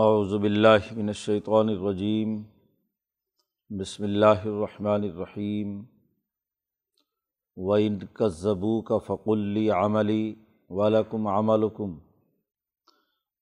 [0.00, 2.42] اعوذ باللہ من الشیطان الرجیم،
[3.70, 5.84] بسم اللہ الرحمن الرحیم،
[7.56, 10.34] وَإِن كَذَّبُوكَ فَقُل لِّي عَمَلِي
[10.70, 11.98] وَلَكُمْ عَمَلُكُمْ،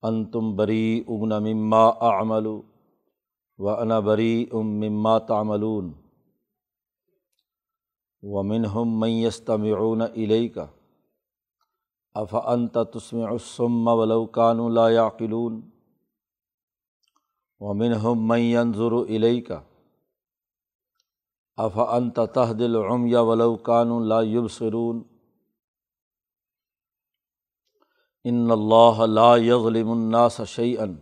[0.02, 2.62] أَنتُمْ بَرِيئُونَ مِمَّا أَعْمَلُ
[3.58, 5.92] وَأَنَا بَرِيءٌ مِّمَّا تَعْمَلُونَ.
[8.22, 10.68] وَمِنْهُم مَّن يَسْتَمِعُونَ إِلَيْكَ،
[12.16, 15.75] أَفَأَنتَ تُسْمِعُ الصُّمَّ وَلَوْ كَانُوا لَا يَعْقِلُونَ.
[17.60, 19.62] وَمِنْهُم مَّن يَنظُرُ إِلَيْكَ.
[21.58, 25.04] أَفَأَنتَ تَهْدِي الْعُمْيَ وَلَوْ كَانُوا لَا يُبْصِرُونَ؟
[28.26, 30.98] إِنَّ اللَّهَ لَا يَظْلِمُ النَّاسَ شَيْئًا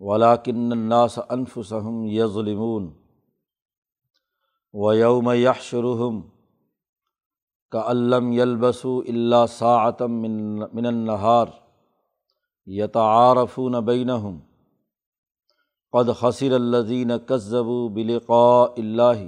[0.00, 2.84] وَلَكِنَّ النَّاسَ أَنفُسَهُمْ يَظْلِمُونَ.
[4.72, 6.30] وَيَوْمَ يَحْشُرُهُمْ
[7.70, 9.96] كَأَن لَّمْ يَلْبَثُوا إِلَّا سَاعَةً
[10.76, 11.62] مِّنَ النَّهَارِ
[12.66, 14.51] يَتَعَارَفُونَ بَيْنَهُمْ.
[15.94, 19.22] قد خصر الزین کذبو بلقاء اللہ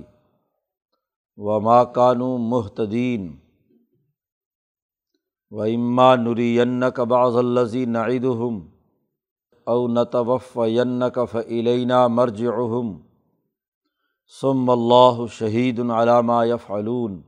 [1.38, 3.26] وما کانو محتدین
[5.52, 8.60] و اما نرین بعض الزی نعیدہم
[9.66, 12.96] او نتوف ینک فعلینا مرجعہم
[14.32, 17.20] ثم اللہ شہید علامہ یفعلون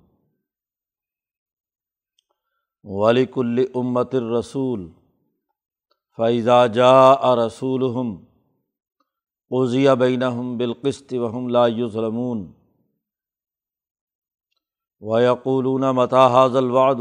[2.84, 4.88] ولیک الامت الرسول
[6.18, 8.16] فیضا جا رسولہم
[9.50, 12.52] قضیہ بینہم بالقسط وہم لا یظلمون۔
[15.00, 17.00] ویقولون متا حاض الوعد؟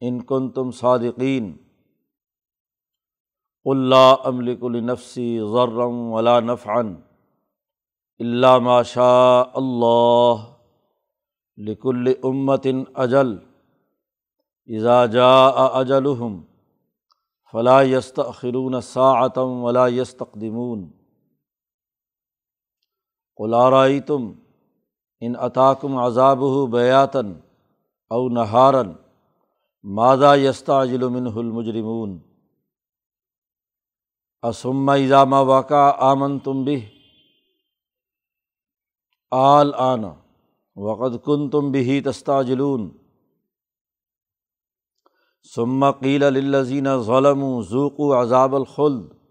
[0.00, 1.56] ان کن تم صادقین
[3.64, 6.94] اللہ املک لنفسی ذرم ولا نفعن
[8.18, 10.34] اللہ ماشاء اللہ
[11.56, 13.36] لکل امتن اجل۔
[14.66, 16.42] اذا جاء اجلہم
[17.52, 21.01] فلا یستأخرون ساعتم ولا یستقدمون۔
[23.42, 24.32] قلارئی تم
[25.20, 27.32] ان عطاکم عذاب بیاتن
[28.10, 28.92] او نہارن
[29.84, 32.18] مادہ یستا ظلمن المجرمون
[34.42, 36.80] اسم اضامہ واقع آمن تم بھی
[39.32, 40.12] آل آنا
[40.76, 42.88] وقد کن تم بھی تستا جلون
[45.56, 49.21] ثم قیل للذین ظلم ذوق عذاب الخلد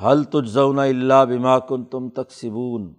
[0.00, 2.92] حل تجزون اللہ بما کن تم تقسبون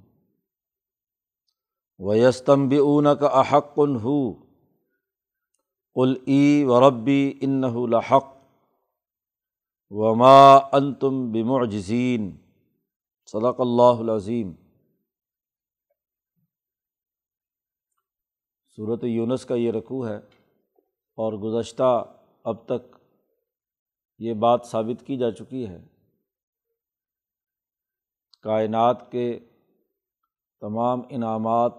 [2.00, 4.34] و یستم اون کا احق ہو
[5.96, 6.16] قل
[6.64, 7.64] و ربی ان
[28.44, 29.40] کائنات کے
[30.62, 31.74] تمام انعامات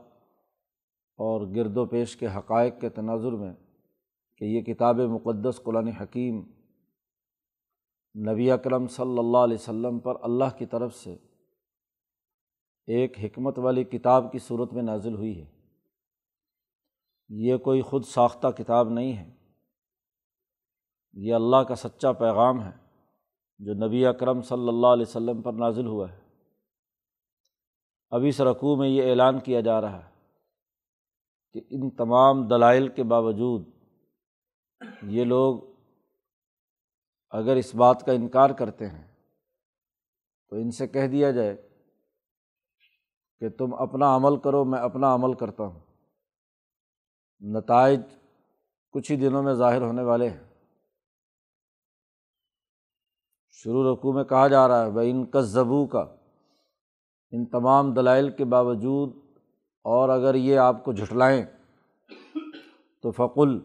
[1.16, 3.52] اور گرد و پیش کے حقائق کے تناظر میں
[4.36, 6.42] کہ یہ کتاب مقدس قرآن حکیم
[8.30, 11.16] نبی اکرم صلی اللہ علیہ وسلم پر اللہ کی طرف سے
[12.86, 15.46] ایک حکمت والی کتاب کی صورت میں نازل ہوئی ہے۔
[17.28, 19.34] یہ کوئی خود ساختہ کتاب نہیں ہے۔
[21.12, 22.72] یہ اللہ کا سچا پیغام ہے
[23.58, 26.23] جو نبی اکرم صلی اللہ علیہ وسلم پر نازل ہوا ہے۔
[28.14, 30.10] ابھی اس رقوع میں یہ اعلان کیا جا رہا ہے
[31.52, 33.66] کہ ان تمام دلائل کے باوجود
[35.02, 35.60] یہ لوگ
[37.30, 39.14] اگر اس بات کا انکار کرتے ہیں
[40.48, 41.68] تو ان سے کہہ دیا جائے
[43.40, 45.80] کہ تم اپنا عمل کرو، میں اپنا عمل کرتا ہوں۔
[47.40, 48.00] نتائج
[48.90, 50.44] کچھ ہی دنوں میں ظاہر ہونے والے ہیں۔
[53.50, 56.16] شروع رقوع میں کہا جا رہا ہے بھائی ان کا زبو کا
[57.34, 59.12] ان تمام دلائل کے باوجود
[59.82, 61.44] اور اگر یہ آپ کو جھٹلائیں
[63.02, 63.58] تو فقل،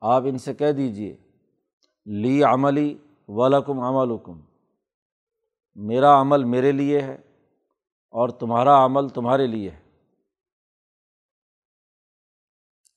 [0.00, 1.16] آپ ان سے کہہ دیجیے
[2.06, 2.98] لی عملی
[3.28, 4.40] ولکم عمل حکم
[5.74, 7.14] میرا عمل میرے لیے ہے
[8.10, 9.80] اور تمہارا عمل تمہارے لیے ہے۔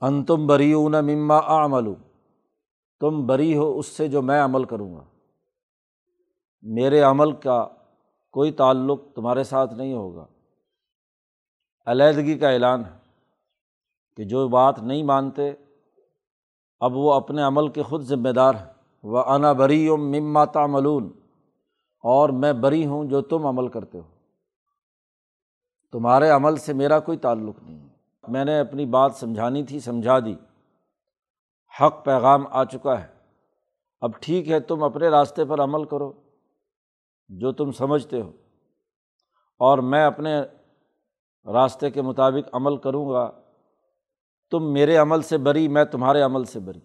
[0.02, 1.94] ان تم بری اون مما عمل
[3.00, 5.04] تم بری ہو اس سے جو میں عمل کروں گا۔
[6.62, 7.68] میرے عمل کا
[8.34, 10.26] کوئی تعلق تمہارے ساتھ نہیں ہوگا۔
[11.86, 12.98] علیحدگی کا اعلان ہے
[14.18, 15.52] کہ جو بات نہیں مانتے،
[16.80, 21.12] اب وہ اپنے عمل کے خود ذمہ دار ہیں۔ وہ انا بری و مما تعملون،
[22.04, 24.04] اور میں بری ہوں جو تم عمل کرتے ہو۔
[25.92, 27.88] تمہارے عمل سے میرا کوئی تعلق نہیں ہے۔
[28.28, 30.36] میں نے اپنی بات سمجھانی تھی، سمجھا دی۔
[31.82, 33.08] حق پیغام آ چکا ہے۔
[34.02, 36.14] اب ٹھیک ہے، تم اپنے راستے پر عمل کرو۔
[37.38, 38.32] جو تم سمجھتے ہو۔
[39.58, 40.42] اور میں اپنے
[41.54, 43.32] راستے کے مطابق عمل کروں گا۔
[44.52, 46.80] تم میرے عمل سے بری، میں تمہارے عمل سے بری۔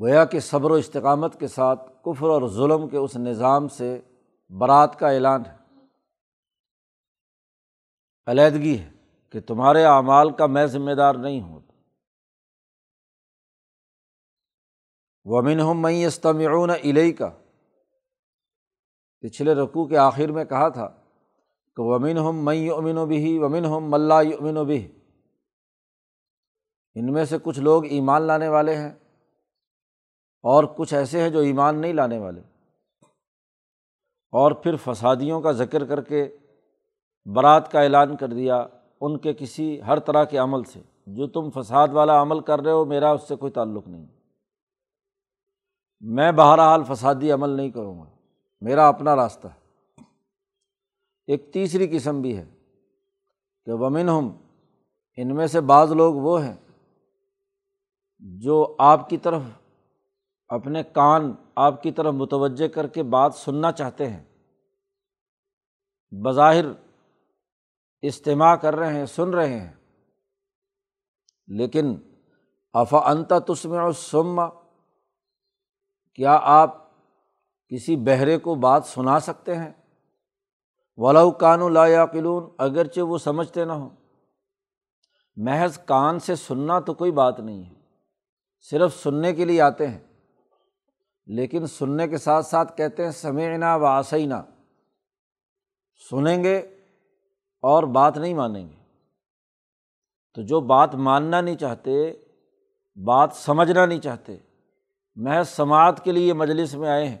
[0.00, 4.00] گویا کہ صبر و استقامت کے ساتھ کفر اور ظلم کے اس نظام سے
[4.50, 5.56] برات کا اعلان ہے۔
[8.26, 8.90] علیحدگی ہے
[9.28, 11.60] کہ تمہارے اعمال کا میں ذمہ دار نہیں ہوں۔
[15.30, 17.30] ومن ہم میں استمعون علیہ کا
[19.20, 20.88] پچھلے رقوع کے آخر میں کہا تھا
[21.76, 24.92] کہ ومن ہم میں امن و بھی ومن ہم ملا امن و بھی
[26.94, 28.90] ان میں سے کچھ لوگ ایمان لانے والے ہیں
[30.42, 32.40] اور کچھ ایسے ہیں جو ایمان نہیں لانے والے۔
[34.32, 36.36] اور پھر فسادیوں کا ذکر کر کے
[37.26, 38.66] برات کا اعلان کر دیا
[39.00, 42.72] ان کے کسی ہر طرح کے عمل سے۔ جو تم فساد والا عمل کر رہے
[42.72, 44.06] ہو، میرا اس سے کوئی تعلق نہیں۔
[46.00, 48.10] میں بہرحال فسادی عمل نہیں کروں گا۔
[48.60, 49.68] میرا اپنا راستہ ہے۔
[51.26, 52.50] ایک تیسری قسم بھی ہے
[53.64, 54.36] کہ ومن ہم
[55.16, 56.56] ان میں سے بعض لوگ وہ ہیں
[58.18, 59.42] جو آپ کی طرف
[60.48, 64.24] اپنے کان آپ کی طرف متوجہ کر کے بات سننا چاہتے ہیں۔
[66.24, 66.64] بظاہر
[68.02, 69.72] اجتماع کر رہے ہیں، سن رہے ہیں۔
[71.46, 71.96] لیکن
[72.72, 74.57] افا انتا تسم اور سما
[76.18, 76.76] کیا آپ
[77.68, 79.72] کسی بہرے کو بات سنا سکتے ہیں؟
[80.96, 83.90] ولاؤ کان لا یاقلون، اگرچہ وہ سمجھتے نہ ہوں۔
[85.36, 87.74] محض کان سے سننا تو کوئی بات نہیں ہے،
[88.60, 90.00] صرف سننے کے لیے آتے ہیں۔
[91.26, 94.34] لیکن سننے کے ساتھ ساتھ کہتے ہیں، سمعنا و آسینہ
[96.10, 96.58] سنیں گے
[97.62, 98.76] اور بات نہیں مانیں گے۔
[100.34, 102.12] تو جو بات ماننا نہیں چاہتے،
[103.04, 104.36] بات سمجھنا نہیں چاہتے
[105.20, 107.18] محض سماعت کے لیے مجلس میں آئے ہیں،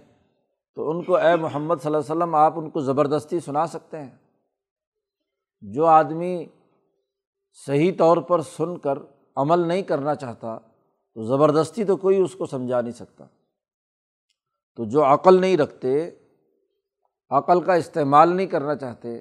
[0.74, 3.98] تو ان کو اے محمد صلی اللہ علیہ وسلم، آپ ان کو زبردستی سنا سکتے
[3.98, 4.16] ہیں۔
[5.60, 6.46] جو آدمی
[7.66, 8.98] صحیح طور پر سن کر
[9.36, 10.58] عمل نہیں کرنا چاہتا،
[11.14, 13.24] تو زبردستی تو کوئی اس کو سمجھا نہیں سکتا۔
[14.76, 16.10] تو جو عقل نہیں رکھتے،
[17.30, 19.20] عقل کا استعمال نہیں کرنا چاہتے،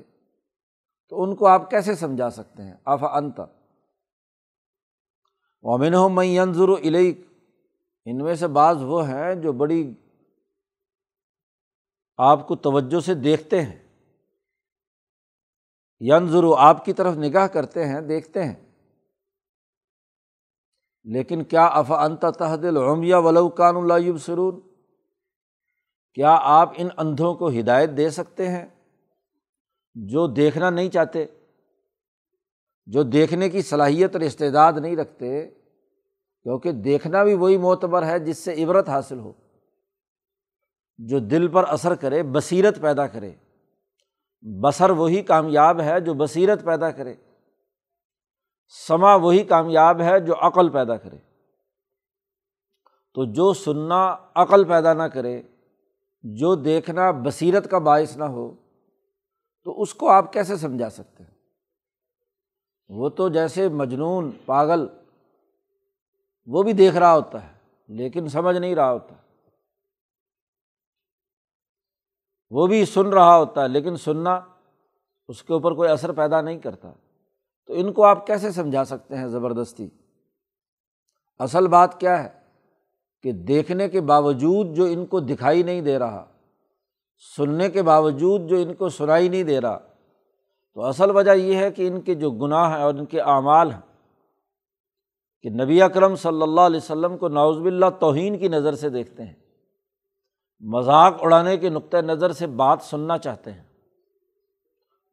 [1.10, 3.42] تو ان کو آپ کیسے سمجھا سکتے ہیں؟ آف انت۔
[5.62, 7.27] ومن ہو میں ینظر علیق
[8.10, 9.94] ان میں سے بعض وہ ہیں جو بڑی
[12.18, 13.88] آپ کو توجہ سے دیکھتے ہیں۔
[16.02, 18.56] ینظر آپ کی طرف نگاہ کرتے ہیں، دیکھتے ہیں۔
[21.04, 24.62] لیکن کیا اف انت تحد العمیہ ولوکان اللہ سرون
[26.14, 28.66] کیا آپ ان اندھوں کو ہدایت دے سکتے ہیں
[29.96, 31.26] جو دیکھنا نہیں چاہتے،
[32.86, 35.57] جو دیکھنے کی صلاحیت اور استعداد نہیں رکھتے؟
[36.48, 39.34] کیونکہ دیکھنا بھی وہی معتبر ہے جس سے عبرت حاصل ہو۔
[40.98, 43.32] جو دل پر اثر کرے، بصیرت پیدا کرے۔
[44.42, 47.16] بصر وہی کامیاب ہے جو بصیرت پیدا کرے۔
[48.88, 51.18] سما وہی کامیاب ہے جو عقل پیدا کرے۔
[53.14, 55.42] تو جو سننا عقل پیدا نہ کرے،
[56.22, 58.54] جو دیکھنا بصیرت کا باعث نہ ہو،
[59.64, 61.32] تو اس کو آپ کیسے سمجھا سکتے ہیں؟
[62.90, 64.88] وہ تو جیسے مجنون، پاگل
[66.48, 67.54] وہ بھی دیکھ رہا ہوتا ہے،
[67.88, 69.16] لیکن سمجھ نہیں رہا ہوتا۔
[72.50, 74.40] وہ بھی سن رہا ہوتا ہے، لیکن سننا
[75.28, 76.92] اس کے اوپر کوئی اثر پیدا نہیں کرتا۔
[77.68, 79.90] تو ان کو آپ کیسے سمجھا سکتے ہیں زبردستی؟
[81.40, 82.30] اصل بات کیا ہے؟
[83.24, 86.26] کہ دیکھنے کے باوجود جو ان کو دکھائی نہیں دے رہا،
[87.38, 89.80] سننے کے باوجود جو ان کو سنائی نہیں دے رہا،
[90.74, 93.72] تو اصل وجہ یہ ہے کہ ان کے جو گناہ ہیں اور ان کے اعمال
[93.72, 93.87] ہیں
[95.42, 99.24] کہ نبی اکرم صلی اللہ علیہ وسلم کو ناوز باللہ توہین کی نظر سے دیکھتے
[99.24, 99.34] ہیں۔
[100.60, 103.64] مذاق اڑانے کے نقطۂ نظر سے بات سننا چاہتے ہیں۔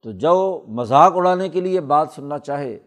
[0.03, 2.79] تو جو مذاق اڑانے کے لیے بات سننا چاہے،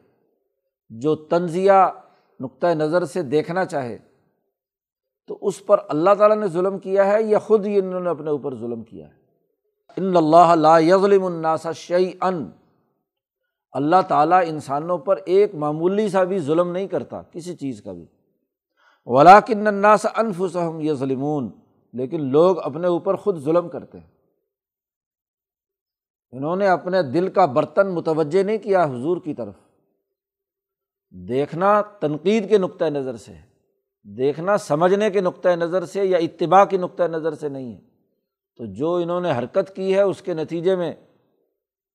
[0.90, 1.92] جو تنزیہ
[2.40, 3.98] نقطۂ نظر سے دیکھنا چاہے،
[5.28, 8.30] تو اس پر اللہ تعالیٰ نے ظلم کیا ہے یا خود ہی انہوں نے اپنے
[8.30, 9.14] اوپر ظلم کیا ہے؟
[9.98, 12.52] ان اللہ لا یظلم الناسا شعی ان
[13.72, 18.06] اللہ تعالیٰ انسانوں پر ایک معمولی سا بھی ظلم نہیں کرتا، کسی چیز کا بھی۔
[19.06, 21.50] ولاکن الناس انفسہم یظلمون
[21.94, 24.08] لیکن لوگ اپنے اوپر خود ظلم کرتے ہیں۔
[26.32, 29.54] انہوں نے اپنے دل کا برتن متوجہ نہیں کیا حضور کی طرف۔
[31.10, 33.42] دیکھنا تنقید کے نقطۂ نظر سے ہے۔
[34.04, 37.82] دیکھنا سمجھنے کے نقطۂ نظر سے یا اتباع کے نقطۂ نظر سے نہیں ہے۔
[38.58, 40.94] تو جو انہوں نے حرکت کی ہے، اس کے نتیجے میں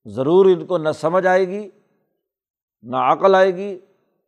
[0.04, 1.71] ضرور ان کو نہ سمجھ آئے گی،
[2.82, 3.78] نہ عقل آئے گی،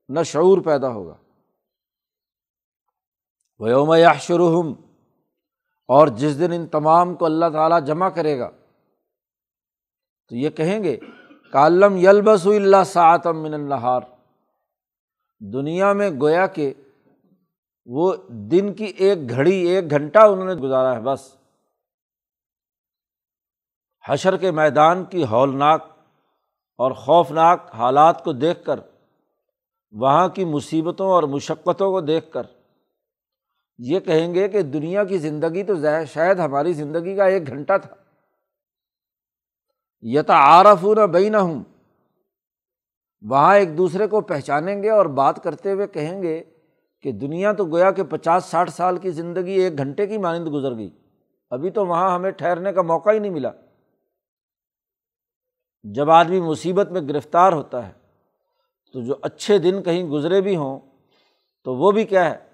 [0.08, 1.14] نہ شعور پیدا ہوگا۔
[3.58, 4.72] ویوم یا شروحم
[5.88, 8.50] اور جس دن ان تمام کو اللہ تعالیٰ جمع کرے گا۔
[10.28, 10.96] تو یہ کہیں گے
[11.52, 14.00] کالم یلبس اللہ سعتم من النہار
[15.38, 16.74] دنیا میں گویا کہ
[17.86, 21.43] وہ دن کی ایک گھڑی، ایک گھنٹہ انہوں نے گزارا ہے، بس۔
[24.08, 25.84] حشر کے میدان کی ہولناک
[26.78, 28.80] اور خوفناک حالات کو دیکھ کر،
[29.92, 32.42] وہاں کی مصیبتوں اور مشقتوں کو دیکھ کر،
[33.78, 35.74] یہ کہیں گے کہ دنیا کی زندگی تو
[36.14, 37.94] شاید ہماری زندگی کا ایک گھنٹہ تھا۔
[40.00, 41.62] یتا عارف نہ بئی نہ ہوں
[43.22, 46.42] وہاں ایک دوسرے کو پہچانیں گے اور بات کرتے ہوئے کہیں گے
[47.04, 50.74] کہ دنیا تو گویا کہ پچاس، ساٹھ سال کی زندگی ایک گھنٹے کی مانند گزر
[50.76, 50.90] گئی۔
[51.50, 53.50] ابھی تو وہاں ہمیں ٹھہرنے کا موقع ہی نہیں ملا۔
[55.84, 57.92] جب آدمی مصیبت میں گرفتار ہوتا ہے،
[58.92, 60.80] تو جو اچھے دن کہیں گزرے بھی ہوں،
[61.64, 62.50] تو وہ بھی کیا ہے،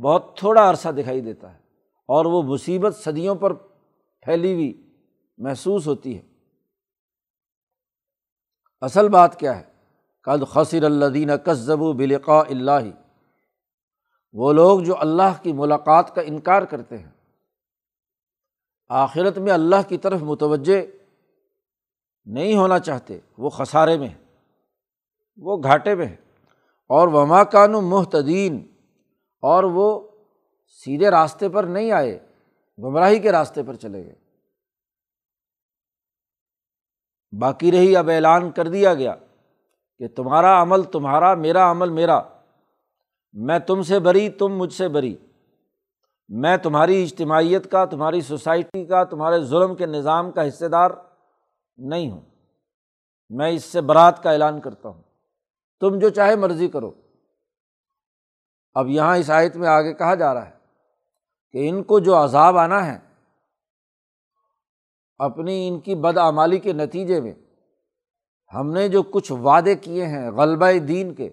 [0.00, 1.58] بہت تھوڑا عرصہ دکھائی دیتا ہے
[2.08, 3.52] اور وہ مصیبت صدیوں پر
[4.20, 4.90] پھیلی ہوئی
[5.38, 6.22] محسوس ہوتی ہے۔
[8.80, 9.64] اصل بات کیا ہے؟
[10.22, 12.90] قد خصر اللہ کسب و بلقا اللہ۔
[14.32, 17.10] وہ لوگ جو اللہ کی ملاقات کا انکار کرتے ہیں،
[18.88, 20.82] آخرت میں اللہ کی طرف متوجہ
[22.26, 24.08] نہیں ہونا چاہتے، وہ خسارے میں
[25.36, 26.16] وہ گھاٹے میں ہے
[26.88, 28.66] اور وما کانو محتدین
[29.42, 30.00] اور وہ
[30.68, 32.18] سیدھے راستے پر نہیں آئے،
[32.78, 34.14] گمراہی کے راستے پر چلے گئے۔
[37.40, 39.14] باقی رہی اب اعلان کر دیا گیا
[39.98, 42.22] کہ تمہارا عمل تمہارا، میرا عمل میرا۔
[43.32, 45.16] میں تم سے بری، تم مجھ سے بری۔
[46.28, 50.90] میں تمہاری اجتماعیت کا، تمہاری سوسائٹی کا، تمہارے ظلم کے نظام کا حصے دار۔
[51.76, 52.20] نہیں ہوں۔
[53.30, 55.02] میں اس سے برات کا اعلان کرتا ہوں۔
[55.80, 56.92] تم جو چاہے مرضی کرو۔
[58.74, 60.54] اب یہاں اس آیت میں آگے کہا جا رہا ہے
[61.52, 62.98] کہ ان کو جو عذاب آنا ہے،
[65.18, 67.32] اپنی ان کی بدعمالی کے نتیجے میں
[68.54, 71.30] ہم نے جو کچھ وعدے کیے ہیں غلبہ دین کے،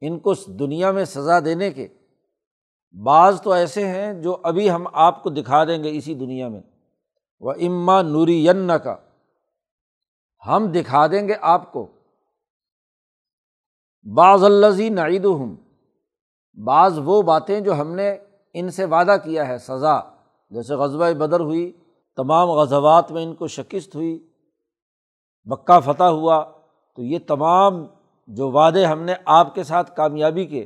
[0.00, 1.88] ان کو دنیا میں سزا دینے کے،
[3.04, 6.60] بعض تو ایسے ہیں جو ابھی ہم آپ کو دکھا دیں گے اسی دنیا میں۔
[7.40, 8.96] وہ اما نوری ین کا
[10.46, 11.86] ہم دکھا دیں گے آپ کو۔
[14.14, 15.56] بعض الزی نعید ہوں
[16.64, 18.16] بعض وہ باتیں جو ہم نے
[18.54, 20.00] ان سے وعدہ کیا ہے، سزا۔
[20.50, 21.72] جیسے غزبۂ بدر ہوئی،
[22.16, 24.28] تمام غزوات میں ان کو شکست ہوئی
[25.44, 26.44] بکا فتح ہوا۔
[26.96, 27.86] تو یہ تمام
[28.26, 30.62] جو وعدے ہم نے آپ کے ساتھ کامیابی کے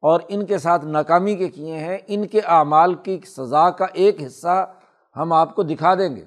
[0.00, 4.22] اور ان کے ساتھ ناکامی کے کیے ہیں، ان کے اعمال کی سزا کا ایک
[4.26, 4.74] حصہ
[5.16, 6.24] ہم آپ کو دکھا دیں گے۔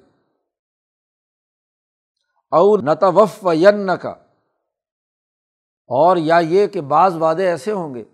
[2.54, 4.14] اور نتوف ین کا
[5.90, 8.04] اور یا یہ کہ بعض وعدے ایسے ہوں گے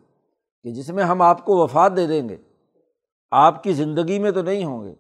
[0.65, 2.37] کہ جس میں ہم آپ کو وفات دے دیں گے،
[3.33, 4.95] آپ کی زندگی میں تو نہیں ہوں گے،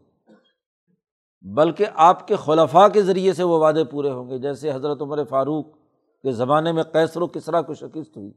[1.45, 5.25] بلکہ آپ کے خلفاء کے ذریعے سے وہ وعدے پورے ہوں گے۔ جیسے حضرت عمر
[5.25, 5.67] فاروق
[6.25, 8.33] کے زمانے میں کیسر و کسرا کو شکست ہوئی۔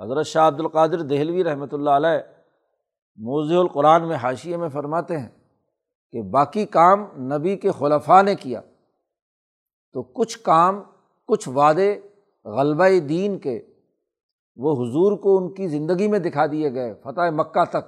[0.00, 2.20] حضرت شاہ عبد القادر دہلوی رحمۃ اللہ علیہ
[3.18, 5.28] موضوع القرآن میں حاشیے میں فرماتے ہیں
[6.12, 8.60] کہ باقی کام نبی کے خلفاء نے کیا۔
[9.94, 10.82] تو کچھ کام،
[11.28, 12.00] کچھ وعدے
[12.44, 13.66] غلبہ دین کے
[14.56, 17.84] وہ حضور کو ان کی زندگی میں دکھا دیے گئے، فتح مکہ تک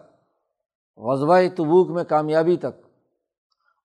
[0.97, 2.87] غزبۂ تبوک میں کامیابی تک۔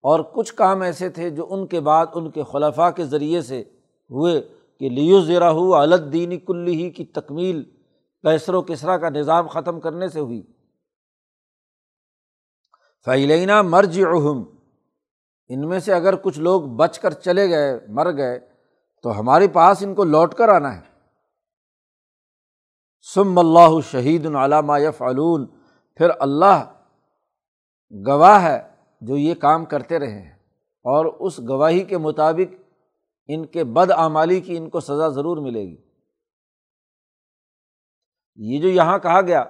[0.04, 3.62] اور کچھ کام ایسے تھے جو ان کے بعد ان کے خلفاء کے ذریعے سے
[4.10, 4.42] ہوئے
[4.80, 7.64] کہ لیو زیرا ہو الد دینی کلی ہی کی تکمیل
[8.22, 10.42] کیسر و کسرا کا نظام ختم کرنے سے ہوئی۔
[13.06, 14.44] فعلینہ مرج اہم
[15.54, 18.40] ان میں سے اگر کچھ لوگ بچ کر چلے گئے، مر گئے،
[19.04, 20.82] تو ہمارے پاس ان کو لوٹ کر آنا ہے۔
[23.14, 25.46] سم اللہ شہید العلامہ فعلون
[25.96, 26.74] پھر اللہ
[28.08, 28.68] گواہ ہے
[29.02, 30.32] جو یہ کام کرتے رہے ہیں۔
[30.84, 32.56] اور اس گواہی کے مطابق
[33.28, 35.78] ان کے بد اعمالی کی ان کو سزا ضرور ملے گی۔
[38.36, 39.44] یہ جو یہاں کہا گیا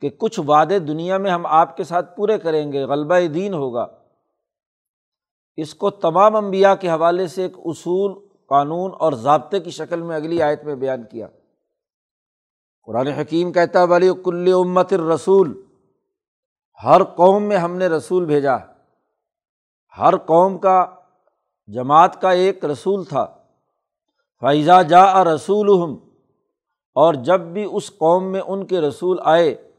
[0.00, 4.01] کہ کچھ وعدے دنیا میں ہم آپ کے ساتھ پورے کریں گے، غلبہ دین ہوگا۔
[5.56, 10.16] اس کو تمام انبیاء کے حوالے سے ایک اصول، قانون اور ضابطے کی شکل میں
[10.16, 11.28] اگلی آیت میں بیان کیا۔
[12.84, 15.62] قرآن حکیم کہتا ولی کل امت رسول
[16.84, 18.56] ہر قوم میں ہم نے رسول بھیجا۔
[19.98, 20.86] ہر قوم کا،
[21.66, 23.26] جماعت کا ایک رسول تھا۔
[24.40, 25.96] فائزہ جا رسول
[26.94, 29.72] اور جب بھی اس قوم میں ان کے رسول آئے،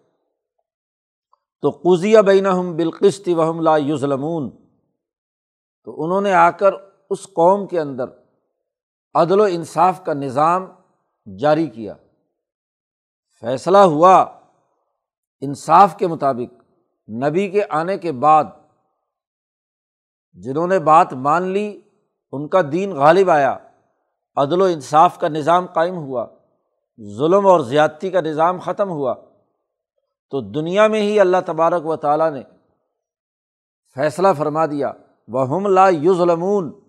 [1.61, 4.62] تو قزیہ بین ہم بالقست وحم لا یوزلمون
[5.83, 6.71] تو انہوں نے آ کر
[7.09, 8.05] اس قوم کے اندر
[9.13, 10.67] عدل و انصاف کا نظام
[11.39, 11.93] جاری کیا۔
[13.41, 14.25] فیصلہ ہوا
[15.41, 16.63] انصاف کے مطابق،
[17.09, 18.43] نبی کے آنے کے بعد۔
[20.33, 21.81] جنہوں نے بات مان لی،
[22.31, 23.57] ان کا دین غالب آیا۔
[24.35, 26.25] عدل و انصاف کا نظام قائم ہوا۔
[27.17, 29.15] ظلم اور زیادتی کا نظام ختم ہوا۔
[30.29, 32.41] تو دنیا میں ہی اللہ تبارک و تعالیٰ نے
[33.95, 34.91] فیصلہ فرما دیا۔
[35.27, 36.79] وہ ہم لا یو ظلمون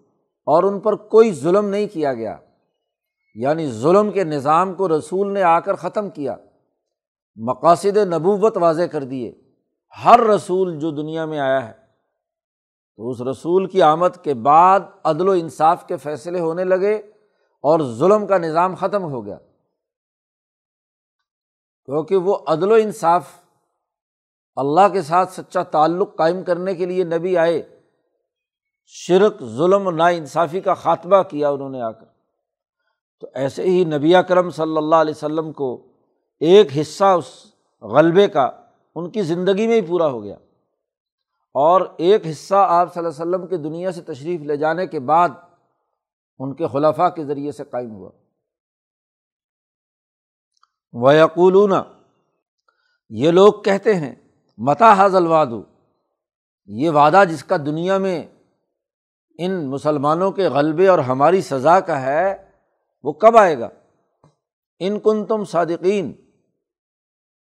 [0.47, 2.37] اور ان پر کوئی ظلم نہیں کیا گیا۔
[3.35, 6.37] یعنی ظلم کے نظام کو رسول نے آ کر ختم کیا۔
[7.37, 9.33] مقاصد نبوت واضح کر دیے۔
[10.05, 11.73] ہر رسول جو دنیا میں آیا ہے،
[12.97, 16.95] تو اس رسول کی آمد کے بعد عدل و انصاف کے فیصلے ہونے لگے
[17.63, 19.39] اور ظلم کا نظام ختم ہو گیا۔
[21.85, 23.25] کیونکہ وہ عدل و انصاف
[24.57, 27.74] اللہ کے ساتھ سچا تعلق قائم کرنے کے لیے نبی آئے۔
[28.87, 32.07] شرک، ظلم نا انصافی کا خاتمہ کیا انہوں نے آ کر۔
[33.21, 35.87] تو ایسے ہی نبی کرم صلی اللہ علیہ وسلم کو
[36.41, 37.47] ایک حصہ اس
[37.83, 38.51] غلبے کا
[38.95, 40.37] ان کی زندگی میں ہی پورا ہو گیا۔
[41.55, 45.01] اور ایک حصہ آپ صلی اللہ علیہ وسلم کی دنیا سے تشریف لے جانے کے
[45.01, 45.29] بعد
[46.39, 48.11] ان کے خلافہ کے ذریعے سے قائم ہوا۔
[50.93, 51.73] ویقولون
[53.09, 54.15] یہ لوگ کہتے ہیں
[54.59, 55.63] متا حاضل وادو
[56.67, 58.27] یہ وعدہ جس کا دنیا میں
[59.39, 62.51] ان مسلمانوں کے غلبے اور ہماری سزا کا ہے،
[63.03, 63.69] وہ کب آئے گا؟
[64.79, 66.13] ان کن تم صادقین۔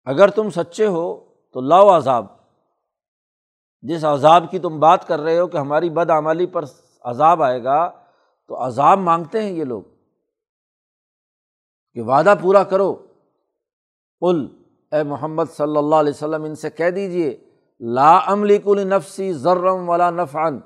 [0.05, 2.25] اگر تم سچے ہو تو لاؤ عذاب۔
[3.81, 6.65] جس عذاب کی تم بات کر رہے ہو کہ ہماری بد آمالی پر
[7.01, 7.91] عذاب آئے گا،
[8.47, 9.81] تو عذاب مانگتے ہیں یہ لوگ۔
[11.93, 12.93] کہ وعدہ پورا کرو۔
[14.19, 14.47] کل
[14.91, 17.39] اے محمد صلی اللہ علیہ وسلم، ان سے کہہ دیجیے
[17.79, 20.59] لا عملی کل نفسی ذرم والا نفعن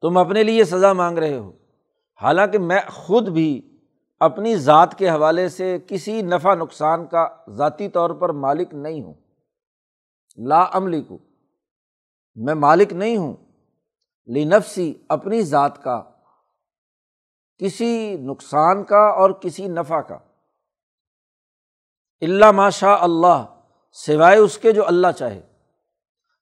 [0.00, 1.52] تم اپنے لیے سزا مانگ رہے ہو۔
[2.22, 3.78] حالانکہ میں خود بھی
[4.20, 9.14] اپنی ذات کے حوالے سے کسی نفع نقصان کا ذاتی طور پر مالک نہیں ہوں۔
[10.36, 11.18] لا عملی کو
[12.34, 13.36] میں مالک نہیں ہوں۔
[14.26, 16.02] لی نفسی، اپنی ذات کا،
[17.58, 20.18] کسی نقصان کا اور کسی نفع کا۔
[22.20, 23.44] اللہ ماشاء اللہ،
[23.92, 25.42] سوائے اس کے جو اللہ چاہے۔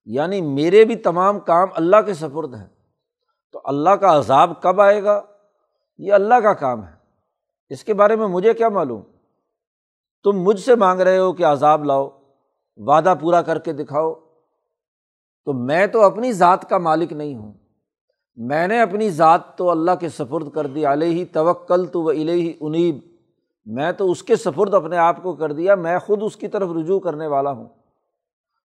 [0.04, 2.77] یعنی میرے بھی تمام کام اللہ کے سپرد ہیں۔
[3.52, 5.22] تو اللہ کا عذاب کب آئے گا؟
[5.98, 6.92] یہ اللہ کا کام ہے۔
[7.68, 9.02] اس کے بارے میں مجھے کیا معلوم؟
[10.24, 12.08] تم مجھ سے مانگ رہے ہو کہ عذاب لاؤ،
[12.76, 14.14] وعدہ پورا کر کے دکھاؤ۔
[15.44, 17.52] تو میں تو اپنی ذات کا مالک نہیں ہوں۔
[18.36, 22.12] میں نے اپنی ذات تو اللہ کے سفرد کر دی، علیہ ہی توکل تو وہ
[22.12, 22.98] ہی انیب۔
[23.66, 26.68] میں تو اس کے سفرد اپنے آپ کو کر دیا، میں خود اس کی طرف
[26.76, 27.68] رجوع کرنے والا ہوں۔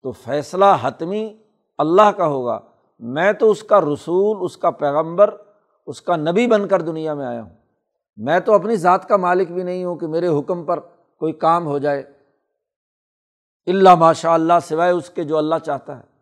[0.03, 1.37] تو فیصلہ حتمی
[1.79, 2.61] اللہ کا ہوگا۔
[3.03, 5.37] میں تو اس کا رسول، اس کا پیغمبر،
[5.87, 7.57] اس کا نبی بن کر دنیا میں آیا ہوں۔
[8.17, 10.81] میں تو اپنی ذات کا مالک بھی نہیں ہوں کہ میرے حکم پر
[11.19, 12.03] کوئی کام ہو جائے۔
[13.67, 16.13] اللہ ماشاء اللہ سوائے اس کے جو اللہ چاہتا ہے۔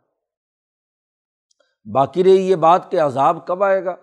[1.92, 3.96] باقی رہی یہ بات کہ عذاب کب آئے گا؟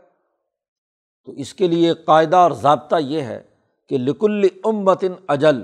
[1.25, 3.43] تو اس کے لیے قاعدہ اور ضابطہ یہ ہے
[3.89, 5.63] کہ لکل امتن اجل،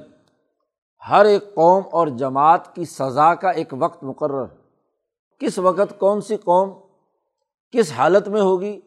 [1.09, 4.45] ہر ایک قوم اور جماعت کی سزا کا ایک وقت مقرر
[5.39, 6.82] کس وقت؟ کون سی قوم؟
[7.73, 8.79] کس حالت میں ہوگی؟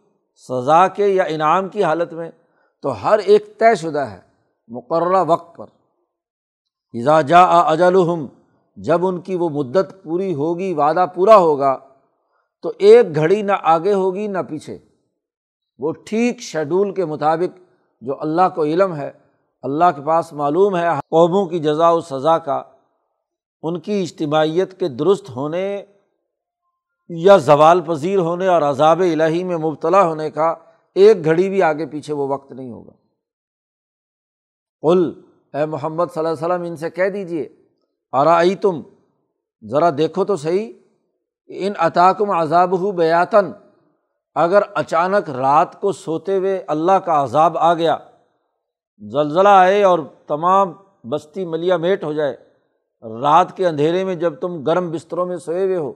[0.48, 2.30] سزا کے یا انعام کی حالت میں؟
[2.82, 4.20] تو ہر ایک طے شدہ ہے
[4.68, 5.66] مقررہ وقت پر۔
[6.94, 8.26] اذا جا اجلحم
[8.76, 11.78] جب ان کی وہ مدت پوری ہوگی، وعدہ پورا ہوگا،
[12.62, 14.78] تو ایک گھڑی نہ آگے ہوگی، نہ پیچھے۔
[15.78, 17.60] وہ ٹھیک شیڈول کے مطابق
[18.00, 19.10] جو اللہ کو علم ہے،
[19.62, 22.62] اللہ کے پاس معلوم ہے، قوموں کی جزا و سزا کا،
[23.62, 25.84] ان کی اجتماعیت کے درست ہونے
[27.10, 30.54] یا زوال پذیر ہونے اور عذاب الہی میں مبتلا ہونے کا
[30.96, 32.92] ایک گھڑی بھی آگے پیچھے وہ وقت نہیں ہوگا۔
[34.82, 35.12] قل،
[35.54, 37.48] اے محمد صلی اللہ علیہ وسلم، ان سے کہہ دیجیے
[38.12, 38.80] آئی تم
[39.62, 40.72] ذرا دیکھو تو صحیح،
[41.50, 43.50] ان عطاکم عذاب ہو بیاتن
[44.36, 47.96] اگر اچانک رات کو سوتے ہوئے اللہ کا عذاب آ گیا،
[49.02, 50.72] زلزلہ آئے اور تمام
[51.04, 52.36] بستی ملیا میٹ ہو جائے،
[53.22, 55.92] رات کے اندھیرے میں جب تم گرم بستروں میں سوئے ہوئے ہو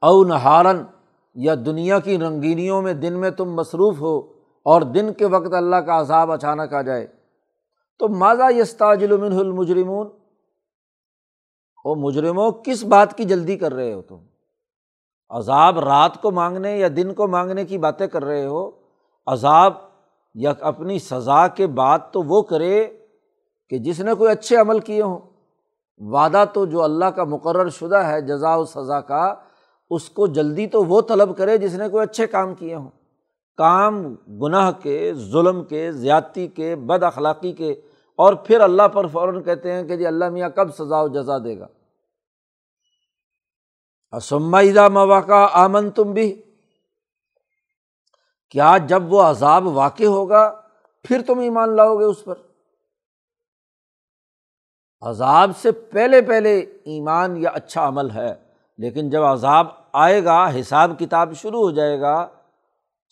[0.00, 0.82] او نہارن
[1.34, 4.18] یا دنیا کی رنگینیوں میں دن میں تم مصروف ہو
[4.62, 7.06] اور دن کے وقت اللہ کا عذاب اچانک آ جائے۔
[7.98, 10.08] تو ماضا یستاجل منہ المجرمون؟
[11.84, 14.16] وہ مجرموں کس بات کی جلدی کر رہے ہو تم؟
[15.30, 18.70] عذاب رات کو مانگنے یا دن کو مانگنے کی باتیں کر رہے ہو؟
[19.26, 19.72] عذاب
[20.34, 22.88] یا اپنی سزا کے بعد تو وہ کرے
[23.70, 25.18] کہ جس نے کوئی اچھے عمل کیے ہوں۔
[25.98, 29.34] وعدہ تو جو اللہ کا مقرر شدہ ہے جزا و سزا کا
[29.90, 32.90] اس کو جلدی تو وہ طلب کرے جس نے کوئی اچھے کام کیے ہوں۔
[33.56, 37.72] کام گناہ کے، ظلم کے، زیادتی کے، بد اخلاقی کے،
[38.16, 41.38] اور پھر اللہ پر فوراً کہتے ہیں کہ جی اللہ میاں کب سزا و جزا
[41.38, 41.66] دے گا۔
[44.12, 46.42] اسمہ مواقع آمن تم بھی
[48.50, 50.60] کیا جب وہ عذاب واقع ہوگا
[51.02, 52.34] پھر تم ایمان لاؤ گے اس پر؟
[55.00, 58.47] عذاب سے پہلے پہلے ایمان یا اچھا عمل ہے۔
[58.78, 62.28] لیکن جب عذاب آئے گا، حساب کتاب شروع ہو جائے گا،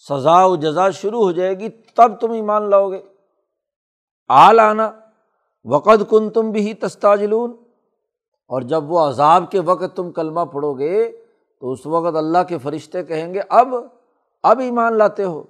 [0.08, 3.02] سزا و جزا شروع ہو جائے گی، تب تم ایمان لاؤ گے۔
[4.28, 4.92] آل آنا
[5.64, 7.50] وقت کن تم بھی تستاجلون
[8.48, 11.12] اور جب وہ عذاب کے وقت تم کلمہ پڑھو گے،
[11.60, 13.68] تو اس وقت اللہ کے فرشتے کہیں گے، اب
[14.42, 15.42] اب ایمان لاتے ہو۔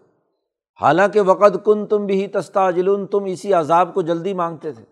[0.80, 4.84] حالانکہ وقت کن تم بھی تستاجلون تم اسی عذاب کو جلدی مانگتے تھے۔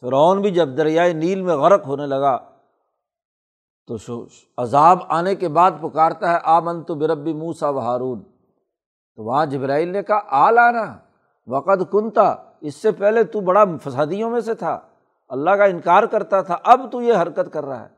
[0.00, 2.51] فرعون بھی جب دریائے نیل میں غرق ہونے لگا
[3.86, 8.22] تو عذاب آنے کے بعد پکارتا ہے آمن تو بربی موسا و ہارون۔
[9.16, 10.98] تو وہاں جبرائیل نے کہا آل آنا
[11.46, 14.80] وقت کنتا، اس سے پہلے تو بڑا فسادیوں میں سے تھا۔
[15.28, 17.88] اللہ کا انکار کرتا تھا، اب تو یہ حرکت کر رہا ہے۔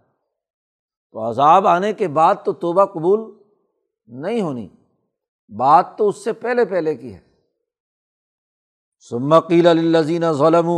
[1.12, 3.32] تو عذاب آنے کے بعد تو توبہ قبول
[4.06, 4.68] نہیں ہونی،
[5.48, 7.20] بات تو اس سے پہلے پہلے کی ہے۔
[9.10, 10.70] سمقیل الزین ظلم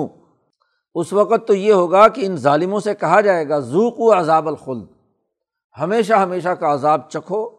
[0.95, 4.49] اس وقت تو یہ ہوگا کہ ان ظالموں سے کہا جائے گا ذوق و عذاب
[4.49, 4.96] الخلد۔
[5.81, 7.51] ہمیشہ ہمیشہ کا عذاب چکھو۔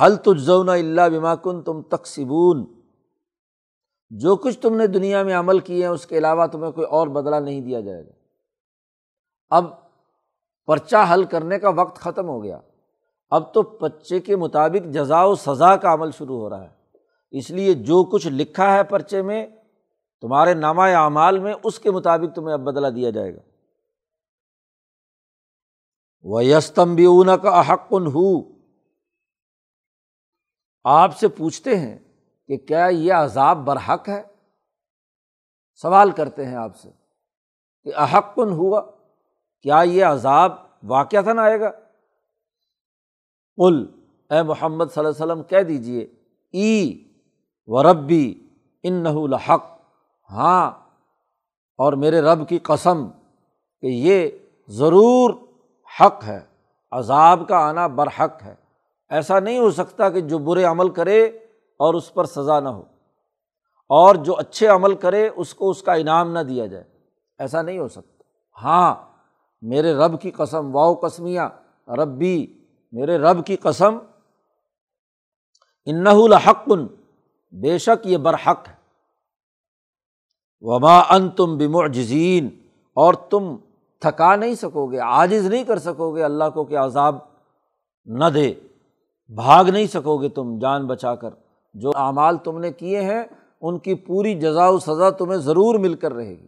[0.00, 2.64] حل تجزون اللہ بماکن تم تقسیبون
[4.10, 7.08] جو کچھ تم نے دنیا میں عمل کیے ہیں، اس کے علاوہ تمہیں کوئی اور
[7.08, 8.12] بدلا نہیں دیا جائے گا۔
[9.50, 9.64] اب
[10.66, 12.60] پرچہ حل کرنے کا وقت ختم ہو گیا۔
[13.30, 16.68] اب تو پرچے کے مطابق جزا و سزا کا عمل شروع ہو رہا ہے۔
[17.30, 19.46] اس لیے جو کچھ لکھا ہے پرچے میں،
[20.20, 23.40] تمہارے نامہ اعمال میں، اس کے مطابق تمہیں اب بدلا دیا جائے گا۔
[26.24, 28.54] وہ یستم اون کا احق ہو
[30.84, 31.98] آپ سے پوچھتے ہیں
[32.46, 34.22] کہ کیا یہ عذاب برحق ہے؟
[35.74, 36.90] سوال کرتے ہیں آپ سے
[37.84, 38.80] کہ احق کن ہوا
[39.62, 41.70] کیا یہ عذاب واقع تھا نہ آئے گا؟
[43.56, 43.86] کل
[44.30, 46.02] اے محمد صلی اللہ علیہ وسلم، کہہ دیجیے
[46.52, 47.04] ای
[47.66, 48.48] و ربی
[48.82, 49.64] ان الحق
[50.30, 50.70] ہاں
[51.78, 53.08] اور میرے رب کی قسم
[53.80, 54.30] کہ یہ
[54.68, 55.34] ضرور
[56.00, 56.40] حق ہے،
[56.90, 58.54] عذاب کا آنا برحق ہے۔
[59.08, 61.24] ایسا نہیں ہو سکتا کہ جو برے عمل کرے
[61.76, 62.82] اور اس پر سزا نہ ہو۔
[63.88, 66.84] اور جو اچھے عمل کرے، اس کو اس کا انعام نہ دیا جائے۔
[67.38, 68.22] ایسا نہیں ہو سکتا۔
[68.62, 68.94] ہاں
[69.62, 71.48] میرے رب کی قسم، واؤ قسمیاں،
[71.88, 73.98] ربی، میرے رب کی قسم
[75.84, 76.68] انَََََََََََََََََََََََََََََََََََََََََََََََََََ الحق
[77.52, 78.74] بے شک یہ برحق ہے۔
[80.60, 82.48] وما ان تم بمعجزین،
[82.94, 83.56] اور تم
[84.00, 87.16] تھکا نہیں سکو گے، عاجز نہیں کر سکو گے، اللہ کو کہ عذاب
[88.04, 88.54] نہ دے۔
[89.34, 91.30] بھاگ نہیں سکو گے تم جان بچا کر۔
[91.74, 93.24] جو اعمال تم نے کیے ہیں،
[93.60, 96.46] ان کی پوری جزا و سزا تمہیں ضرور مل کر رہے گی۔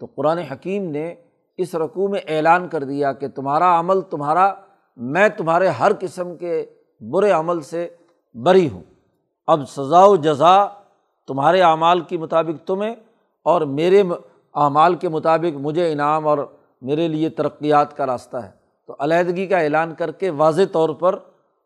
[0.00, 1.14] تو قرآن حکیم نے
[1.56, 4.54] اس رقوع میں اعلان کر دیا کہ تمہارا عمل تمہارا،
[4.96, 6.66] میں تمہارے ہر قسم کے
[7.00, 7.88] برے عمل سے
[8.34, 8.82] بری ہوں۔
[9.46, 10.66] اب سزا و جزا
[11.26, 12.94] تمہارے اعمال کے مطابق تمہیں
[13.44, 14.02] اور میرے
[14.62, 16.38] اعمال کے مطابق مجھے انعام اور
[16.82, 18.50] میرے لیے ترقیات کا راستہ ہے۔
[18.86, 21.18] تو علیحدگی کا اعلان کر کے واضح طور پر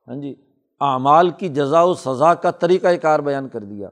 [0.08, 0.34] ہاں جی
[0.80, 3.88] اعمال کی جزا و سزا کا طریقۂ کار بیان کر دیا۔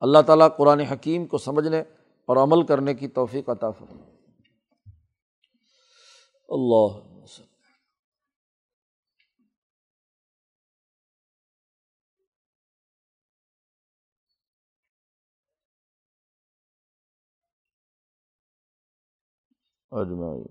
[0.00, 1.80] اللہ تعالیٰ قرآن حکیم کو سمجھنے
[2.26, 4.12] اور عمل کرنے کی توفیق عطا فرمائے۔
[6.48, 7.11] اللہ
[19.92, 20.44] اجمائی